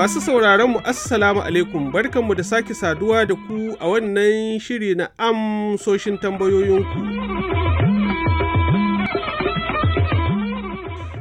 [0.00, 5.08] Masu sauraron mu Assalamu alaikum barkanmu da sake saduwa da ku a wannan shiri na
[5.18, 7.00] amsoshin tambayoyinku.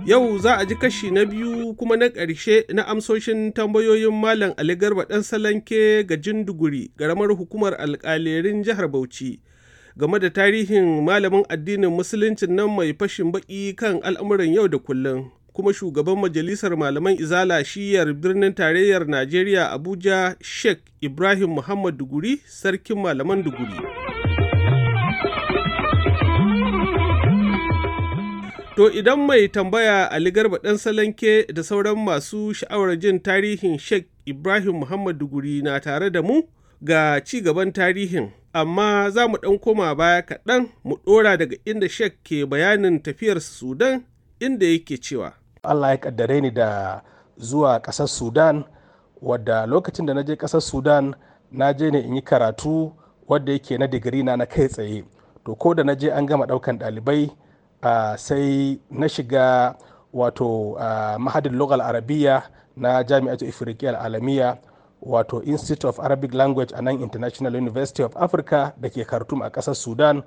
[0.08, 4.76] Yau za a ji kashi na biyu kuma na ƙarshe na amsoshin tambayoyin Malam Ali
[4.76, 9.40] Garba ɗan Salanke ga Jinduguri, ƙaramar hukumar alƙalerin jihar Bauchi.
[9.98, 15.32] Game da tarihin malamin addinin Musuluncin nan mai fashin baƙi kan al'amuran yau da kullum.
[15.60, 22.96] kuma shugaban majalisar malaman izala shiyar birnin tarayyar najeriya abuja sheikh ibrahim muhammad duguri sarkin
[23.00, 23.76] malaman duguri
[28.80, 34.08] to idan mai tambaya ali garba dan salanke da sauran masu sha'awar jin tarihin sheikh
[34.26, 36.42] ibrahim muhammad duguri na tare da mu
[36.82, 41.90] ga ci gaban tarihin amma za mu ɗan koma baya kaɗan mu ɗora daga inda
[41.90, 44.04] sheikh ke bayanin tafiyar sudan
[44.40, 45.34] inda yake cewa.
[45.64, 47.02] Allah ya kaddare ni da
[47.38, 48.64] zuwa ƙasar Sudan
[49.22, 51.16] wadda lokacin da na je ƙasar Sudan
[51.52, 52.92] na je ne in yi karatu
[53.28, 55.04] wadda yake na digiri na na kai tsaye.
[55.46, 57.30] To ko da na je an gama ɗaukan ɗalibai
[58.18, 59.76] sai na shiga
[60.14, 60.76] wato
[61.20, 62.44] mahadin logal arabiya
[62.76, 64.58] na jami'atu ifriqiya alamiya
[65.02, 69.50] wato institute of arabic language a nan international university of africa da ke khartoum a
[69.50, 70.24] ƙasar sudan.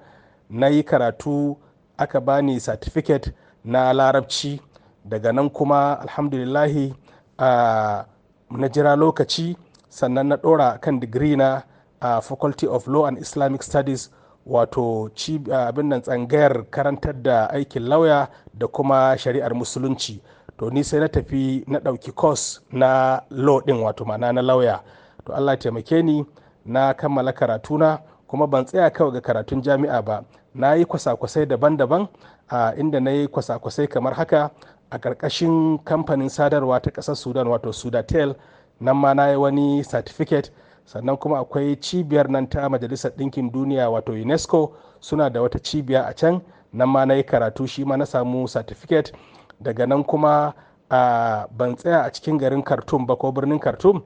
[0.51, 1.56] Na yi karatu
[1.98, 3.33] aka bani certificate
[3.64, 4.61] na larabci.
[5.09, 6.95] Daga nan kuma alhamdulillahi
[7.39, 8.03] uh,
[8.51, 9.56] na jira lokaci
[9.89, 11.62] sannan na ɗora kan digiri na
[12.01, 14.11] a faculty of law and islamic studies
[14.47, 15.11] wato
[15.51, 20.20] abin nan tsangayar karantar da aikin lauya da kuma shari'ar musulunci.
[20.58, 24.81] To ni sai na tafi na ɗauki course na law ɗin wato ma'ana na lauya
[25.27, 26.25] to allah taimake ni
[26.67, 27.98] na kammala karatuna
[28.33, 30.25] kuma ban tsaya kawai ga karatun jami'a ba.
[30.55, 32.08] Na yi kwasa-kwasai daban-daban
[32.48, 34.50] a inda na yi kwasa-kwasai kamar haka
[34.91, 38.34] a ƙarƙashin kamfanin sadarwa ta ƙasar sudan wato sudatel.
[38.80, 40.50] Nan ma na yi wani certificate.
[40.86, 44.73] Sannan kuma akwai cibiyar nan ta majalisar ɗinkin duniya wato unesco.
[45.01, 46.40] Suna da wata cibiya a can.
[46.73, 49.13] Nan ma na yi karatu shi ma na samu certificate.
[49.62, 50.55] Daga nan kuma
[50.90, 54.02] uh, ban tsaya a cikin garin khartoum ba ko birnin khartoum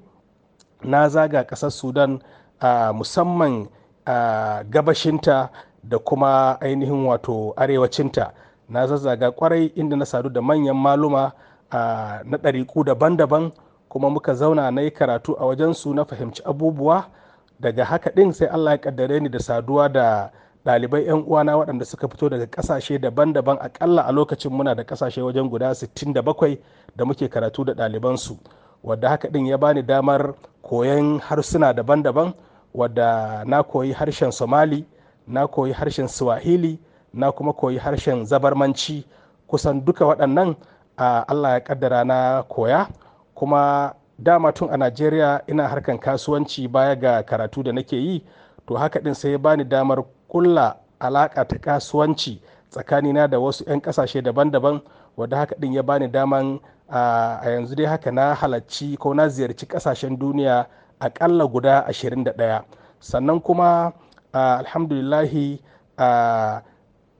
[0.84, 2.20] na zaga ƙasar sudan
[2.62, 3.68] uh, musamman
[4.06, 5.50] uh, gabashinta
[5.82, 8.32] da kuma ainihin wato arewacinta.
[8.68, 11.32] Na zazzaga ƙwarai inda na sadu da manyan maluma
[12.24, 13.52] na ɗariƙu daban-daban
[13.88, 17.04] kuma muka zauna na yi karatu a wajensu na fahimci abubuwa.
[17.60, 20.30] Daga haka ɗin sai allah ya kaddare ni da saduwa da
[20.66, 25.22] ɗalibai 'yan uwana waɗanda suka fito daga ƙasashe daban-daban akalla a lokacin muna da ƙasashe
[25.22, 26.58] wajen guda 67
[26.96, 28.36] da muke karatu da ɗalibansu.
[28.84, 32.34] Wadda haka ɗin ya bani damar koyon harsuna daban-daban
[32.74, 34.84] wadda na koyi harshen somali
[35.28, 36.78] na koyi harshen swahili
[37.14, 39.04] na kuma koyi harshen zabarmanci.
[39.48, 40.56] Kusan duka waɗannan
[40.98, 42.88] allah ya kaddara na koya.
[43.34, 48.24] Kuma dama tun a najeriya ina harkan kasuwanci baya ga karatu da nake yi
[48.66, 52.40] to haka ɗin sai ya bani damar kulla alaƙa ta kasuwanci
[52.70, 54.80] tsakanina da wasu 'yan ƙasashe daban-daban
[55.16, 59.66] wadda haka ɗin ya bani daman a yanzu dai haka na halarci ko na ziyarci
[59.66, 60.66] ƙasashen duniya
[61.00, 62.64] aƙalla guda 21
[63.00, 63.92] sannan kuma
[64.32, 65.60] alhamdulillahi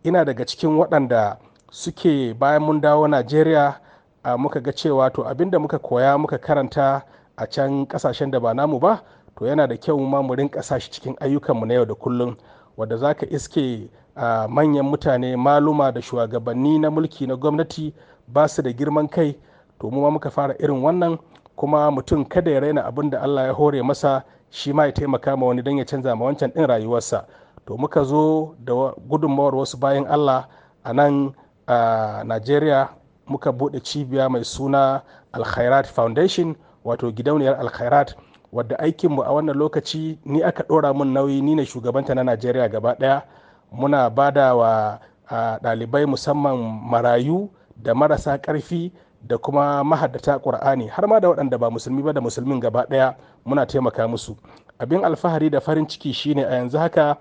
[0.05, 1.37] ina daga cikin waɗanda
[1.71, 3.75] suke bayan mun dawo najeriya
[4.39, 7.03] muka ga cewa to abin da muka koya muka karanta
[7.37, 9.03] a can ƙasashen da ba namu ba
[9.39, 12.37] to yana da kyau ma mu rinka shi cikin ayyukanmu na yau da kullum
[12.77, 13.89] wadda za ka iske
[14.49, 17.93] manyan mutane maluma da shugabanni na mulki na gwamnati
[18.29, 19.37] ba su da girman kai.
[19.81, 21.19] To mu ma muka fara irin wannan
[21.57, 25.37] kuma mutum kada ya raina abin da allah ya hore masa shi ma ya taimaka
[25.37, 27.27] ma wani don ya canza ma wancan ɗin rayuwarsa.
[27.67, 28.73] To muka zo da
[29.09, 30.49] gudunmawar wasu bayan allah
[30.85, 31.35] a nan
[31.69, 32.89] a nigeria
[33.27, 35.03] muka buɗe cibiya mai suna
[35.33, 38.15] alkhairat foundation wato gidauniyar alkhairat
[38.53, 42.69] wadda aikinmu a wannan lokaci ni aka ɗora mun nauyi ni ne shugabanta na nigeria
[42.69, 43.23] gaba ɗaya.
[43.73, 44.99] Muna ba da wa
[45.63, 46.57] ɗalibai musamman
[46.91, 52.13] marayu da marasa ƙarfi da kuma mahaddata ƙur'ani har ma da waɗanda ba musulmi ba
[52.13, 53.15] da musulmin gaba ɗaya
[53.45, 54.37] muna taimaka musu.
[54.79, 57.17] Abin alfahari da farin ciki shine a yanzu haka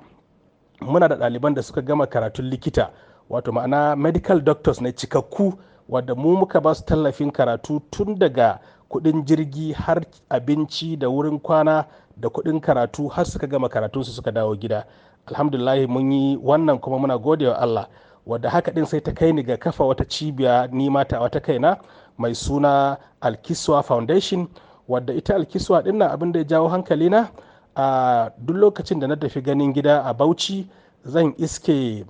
[0.81, 2.89] muna da ɗaliban da suka gama karatun likita
[3.29, 5.53] wato ma'ana medical doctors na cikakku
[5.89, 8.59] wadda mu muka ba su tallafin karatu tun daga
[8.95, 11.85] kuɗin jirgi har abinci da wurin kwana
[12.17, 14.85] da kuɗin karatu har suka gama karatunsu suka dawo gida.
[15.27, 17.87] Alhamdulahi mun yi wannan kuma muna gode wa allah.
[18.25, 21.77] Wadda haka din sai ta kai ni ga kafa wata cibiya ni mata wata kaina
[22.17, 24.47] mai suna alkiswa foundation.
[24.87, 27.27] Wadda ita alkiswa ɗin nan abin da ya jawo hankali na
[27.75, 30.67] a duk lokacin da na tafi ganin gida a bauchi
[31.05, 32.05] zan iske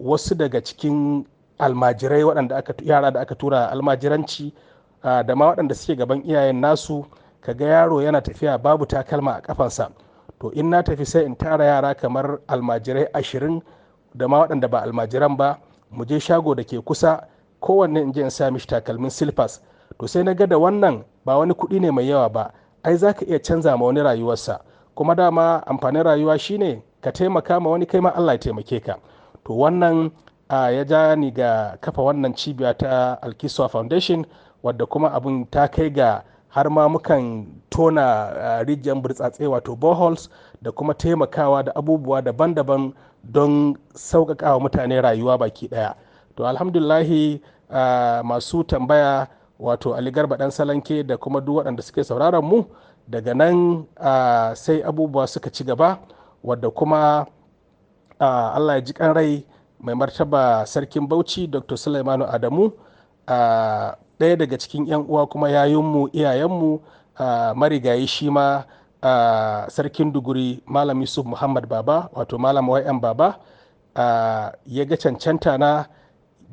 [0.00, 1.24] wasu daga cikin
[1.58, 4.52] almajirai waɗanda yara da aka tura almajiranci
[5.02, 7.04] da ma waɗanda suke gaban iyayen nasu
[7.40, 9.90] kaga yaro yana tafiya babu takalma a kafansa
[10.40, 13.62] to in na tafi sai in tara yara kamar almajirai ashirin
[14.14, 15.58] da ma waɗanda ba almajiran ba
[15.90, 17.26] mu je shago da ke kusa
[17.60, 19.60] kowanne in je in sa mishi takalmin silfas.
[19.98, 22.52] To sai na ga da wannan ba wani kuɗi ne mai yawa ba
[22.84, 24.60] ai za ka iya canza ma wani rayuwarsa.
[24.94, 28.94] Kuma dama amfanin rayuwa shine ka taimaka ma wani kai ma Allah ya taimake ka.
[29.44, 30.10] To wannan
[30.50, 34.24] ya ja ni ga kafa wannan cibiya ta alkiswa foundation
[34.62, 38.32] wadda kuma abin ta kai ga har ma mukan tona
[38.66, 40.28] rijiyar burtsatse wato boreholes
[40.62, 42.92] da kuma taimakawa da abubuwa daban-daban
[43.24, 45.94] don sauƙaƙa wa mutane rayuwa baki ɗaya.
[46.36, 47.40] To alhamdulahi
[48.24, 49.28] masu tambaya
[49.58, 52.64] wato ali garba ɗan salanke da kuma duk waɗanda suke sauraron mu
[53.08, 53.84] daga nan
[54.54, 55.98] sai abubuwa suka ci gaba
[56.44, 57.26] wadda kuma
[58.18, 59.44] allah ya ji rai
[59.80, 62.72] mai martaba sarkin bauchi dr sulaimanu adamu
[64.18, 66.80] ɗaya daga cikin 'yan uwa kuma yayinmu iyayenmu
[67.54, 68.64] marigayi shi ma
[69.70, 73.38] sarkin duguri malam yusuf muhammad baba wato malam wayan baba
[74.66, 75.86] ya ga cancanta na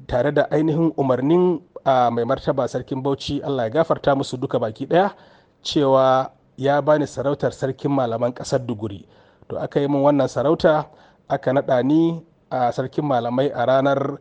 [0.07, 3.41] tare da ainihin umarnin mai martaba sarkin bauchi.
[3.45, 5.13] Allah ya gafarta musu duka baki ɗaya
[5.61, 9.05] cewa ya bani sarautar sarkin malaman ƙasar duguri.
[9.49, 10.89] To aka yi min wannan sarauta
[11.29, 14.17] aka naɗa ni a sarkin malamai a ranar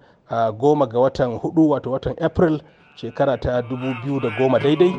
[0.61, 2.61] goma ga watan huɗu wato watan april
[3.01, 4.93] shekara ta dubu biyu da goma daidai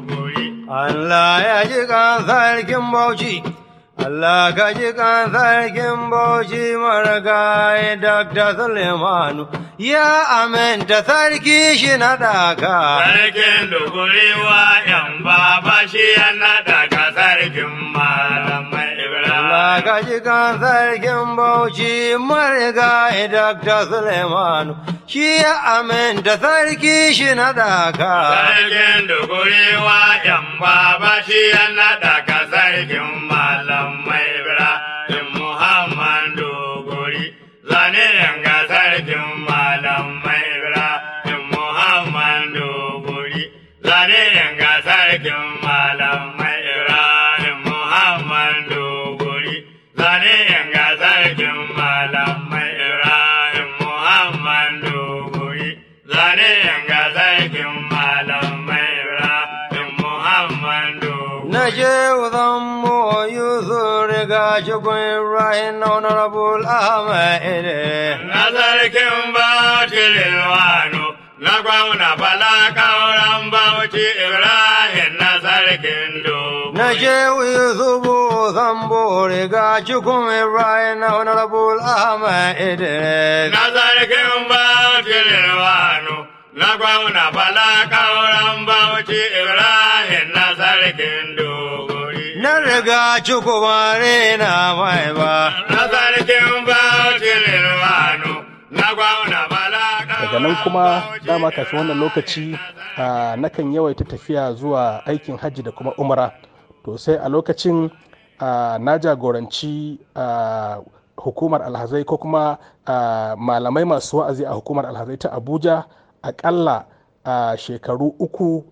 [0.69, 3.43] Allah ya ji kan sarkin bauchi
[4.05, 8.49] Allah ka ji kan sarkin bauchi marigayi Dr.
[8.59, 9.47] Sulemanu
[9.77, 10.07] ya
[10.41, 12.75] aminta sarki shi na daka.
[13.05, 17.71] Sarkin duguriwa yan baba shi ya naɗa ka sarkin.
[19.95, 23.79] Allah ji kan sarkin bauchi marigayi Dr.
[23.87, 24.75] Sulemanu
[25.07, 28.11] shi ya aminta sarki shi na daka.
[28.35, 37.25] Sarkin duguriwa yan baba shi ya naɗa ka sarkin malamai Ibrahim Muhammad duguri.
[37.71, 39.44] Zane yanga sarkin
[61.45, 61.51] duguri.
[61.51, 61.95] Na je
[62.31, 67.65] zan mo Yusuf riga cikin Ibrahim Honorable Ahmed.
[68.27, 71.05] na sarkin bauchi lilwano
[71.39, 77.17] na gwamna bala kauran bauchi ibrahim na sarkin dogo Na je
[77.53, 82.79] Yusufu Zambo riga cikin Ibrahim Honorable Ahmed.
[83.51, 90.44] na sarkin bauchi lilwano na gwamna bala kauran bauchi ibrahim na
[90.85, 92.35] sarkin dogori.
[92.41, 93.17] Na riga
[94.37, 95.65] na mai ba.
[95.69, 96.45] na sarkin
[98.71, 99.41] na gwamna
[100.21, 102.57] daga nan kuma dama kafin wannan lokaci
[102.97, 106.31] a nakan yawaita tafiya zuwa aikin hajji da kuma umara.
[106.85, 107.89] To sai a lokacin
[108.39, 110.77] a, na jagoranci a,
[111.17, 115.85] hukumar alhazai ko kuma a, malamai masu wa'azi a hukumar alhazai ta abuja
[116.23, 116.85] akalla
[117.25, 118.63] a shekaru uku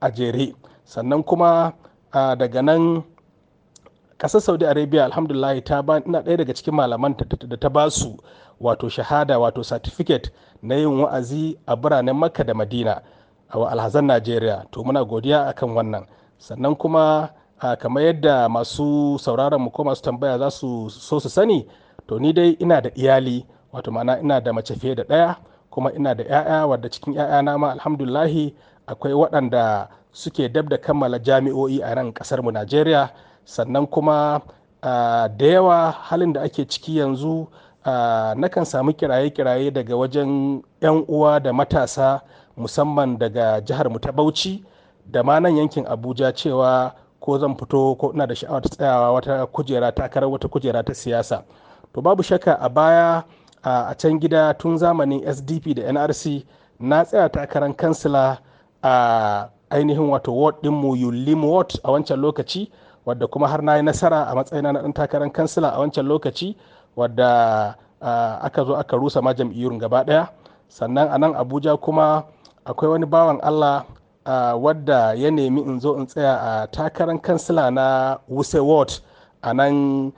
[0.00, 0.54] a jere.
[0.84, 1.72] Sannan kuma
[2.12, 3.02] daga nan
[4.18, 7.16] ƙasar saudi arabia alhamdulillah ta ba ina ɗaya daga cikin malaman
[7.48, 8.16] da ta ba su
[8.60, 10.30] wato shahada wato certificate
[10.62, 13.02] na yin wa'azi a biranen makka da madina
[13.48, 14.64] a alhazan najeriya.
[14.70, 16.04] To muna godiya akan wannan.
[16.38, 17.30] Sannan kuma
[17.78, 21.66] kamar yadda masu sauraron mu ko masu tambaya za su so su sani
[22.06, 25.36] to ni dai ina da iyali wato ma'ana ina da mace fiye da ɗaya
[25.70, 28.54] kuma ina da 'ya'ya wadda cikin 'ya'yana ma alhamdulahi
[28.86, 33.10] akwai waɗanda suke dab da kammala jami'o'i a ƙasar mu najeriya.
[33.44, 34.40] Sannan kuma
[34.82, 37.46] da yawa halin da ake ciki yanzu
[37.84, 42.20] nakan samu kiraye-kiraye daga wajen 'yan uwa da matasa
[42.56, 44.64] musamman daga jihar mu ta bauchi
[45.10, 49.46] da ma nan yankin abuja cewa ko zan fito ko ina da sha'awar tsayawa wata
[49.46, 51.42] kujera takarar wata kujera ta siyasa.
[51.92, 53.22] To babu shakka a baya
[53.64, 56.44] a can gida tun zamanin sdp da nrc
[56.80, 58.38] na tsaya takarar kansila
[58.82, 62.70] a ainihin wato ward ɗinmu yulim ward a wancan lokaci
[63.06, 66.56] wadda kuma har na yi nasara a matsayina na ɗan takarar kansila a wancan lokaci
[66.96, 67.74] wadda
[68.46, 70.28] aka zo aka rusa ma jam'iyyun gaba ɗaya.
[70.68, 72.24] Sannan a nan abuja kuma
[72.64, 73.84] akwai wani bawan allah
[74.56, 78.92] wadda ya nemi in zo in tsaya a takarar kansila na wuse ward
[79.42, 80.12] a nan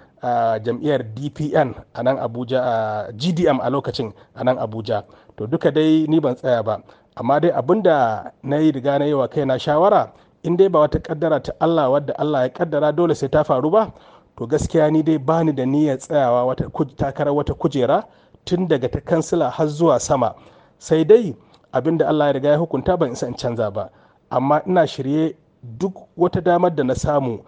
[0.65, 2.77] jam'iyyar dpn a nan abuja a
[3.13, 5.03] gdm a lokacin a nan abuja.
[5.37, 6.81] To duka dai ni ban tsaya ba.
[7.17, 10.81] Amma dai abin da na yi riga na yi wa kaina shawara in dai ba
[10.81, 13.93] wata kaddara ta allah wadda allah ya kaddara dole sai ta faru ba
[14.37, 18.05] to gaskiya ni dai bani da niyyar tsayawa wata takarar wata kujera
[18.45, 20.35] tun daga ta kansila har zuwa sama.
[20.79, 21.35] Sai dai
[21.73, 23.91] abin da allah ya riga ya hukunta ban isa in canza ba.
[24.31, 25.35] Amma ina shirye
[25.79, 27.41] duk wata damar da na samu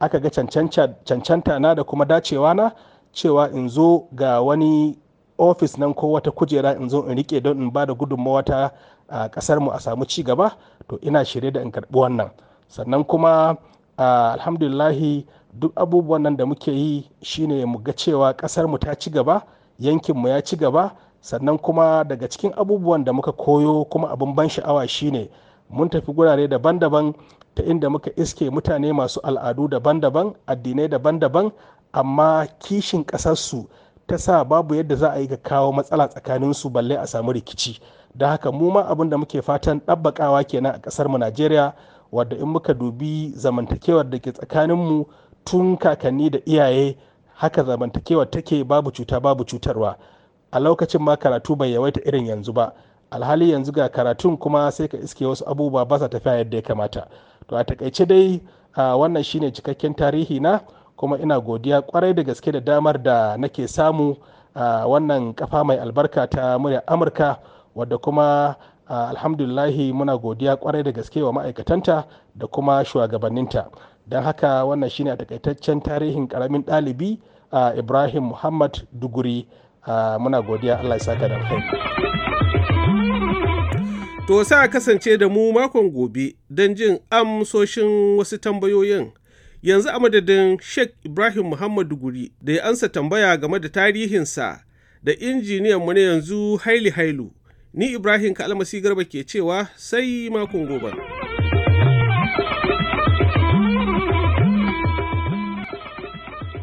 [0.00, 2.70] aka ga cancanta na da kuma dacewa na
[3.12, 4.98] cewa in zo ga wani
[5.38, 8.70] ofis nan ko wata kujera in zo in riƙe don in ba da gudunmawa ta
[9.12, 10.56] a ƙasar mu a samu ci gaba
[10.88, 12.30] to ina shirye da in karɓi wannan.
[12.68, 13.56] Sannan kuma
[13.98, 19.10] alhamdulillahi duk abubuwan nan da muke yi shine mu ga cewa ƙasar mu ta ci
[19.10, 19.42] gaba
[19.78, 20.92] yankin mu ya ci gaba.
[21.20, 25.28] Sannan kuma daga cikin abubuwan da muka koyo kuma abin ban sha'awa shine
[25.70, 27.14] mun tafi gurare daban-daban
[27.54, 31.52] ta inda muka iske mutane masu al'adu daban-daban addinai daban-daban
[31.92, 33.66] amma kishin ƙasarsu
[34.06, 37.78] ta sa babu yadda za a yi ga kawo matsala tsakaninsu balle a samu rikici.
[38.14, 41.72] Da haka mu ma abin da muke fatan ɗabbaƙawa kenan a ƙasar mu najeriya
[42.12, 45.06] wadda in muka dubi zamantakewar da ke tsakaninmu
[45.44, 46.96] tun kakanni da iyaye
[47.34, 49.96] haka zamantakewar take babu cuta babu cutarwa.
[50.52, 52.72] A lokacin ma karatu bai yawaita irin yanzu ba.
[53.10, 56.62] Alhali yanzu ga karatun kuma sai ka iske wasu abubuwa ba sa tafiya yadda ya
[56.62, 57.06] kamata.
[57.48, 58.40] To a taƙaice dai
[58.76, 60.60] wannan shine cikakken tarihi na
[60.96, 64.16] kuma ina godiya ƙwarai da gaske da damar da nake samu
[64.54, 67.38] a wannan kafa mai albarka ta murya amurka
[67.74, 68.56] wadda kuma
[68.88, 73.66] alhamdulillahi muna godiya ƙwarai da gaske wa ma'aikatanta da kuma shugabanninta
[74.06, 77.18] don haka wannan shine a takaitaccen tarihin ƙaramin ɗalibi
[77.78, 79.46] ibrahim muhammad duguri
[80.18, 81.38] muna godiya allah ya saka da
[84.26, 89.10] To sa kasance da mu makon gobe don jin amsoshin wasu tambayoyin.
[89.62, 94.62] Yanzu a madadin Sheikh Ibrahim Muhammadu Guri da ya ansa tambaya game da tarihinsa
[95.02, 97.30] da injiniyan mu na yanzu Haili Hailu.
[97.74, 100.92] Ni Ibrahim Kalmasi Garba ke cewa sai makon gobe.